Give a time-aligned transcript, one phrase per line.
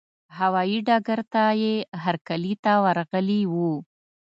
[0.37, 3.73] هوايي ډګر ته یې هرکلي ته ورغلي وو.